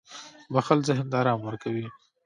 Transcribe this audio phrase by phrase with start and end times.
[0.53, 1.85] •بښل ذهن ته آرام ورکوي.